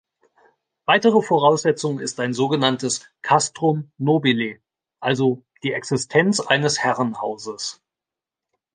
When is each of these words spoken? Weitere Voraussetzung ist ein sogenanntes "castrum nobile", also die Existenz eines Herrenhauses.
Weitere 0.85 1.21
Voraussetzung 1.21 1.99
ist 1.99 2.19
ein 2.19 2.33
sogenanntes 2.33 3.07
"castrum 3.21 3.91
nobile", 3.99 4.59
also 4.99 5.43
die 5.61 5.73
Existenz 5.73 6.39
eines 6.39 6.79
Herrenhauses. 6.79 7.83